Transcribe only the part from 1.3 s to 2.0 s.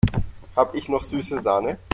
Sahne?